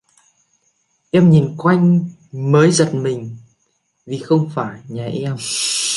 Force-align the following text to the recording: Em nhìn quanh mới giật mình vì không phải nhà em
Em 1.13 1.29
nhìn 1.29 1.55
quanh 1.57 2.09
mới 2.31 2.71
giật 2.71 2.93
mình 2.93 3.37
vì 4.05 4.19
không 4.19 4.49
phải 4.55 4.81
nhà 4.87 5.05
em 5.05 5.35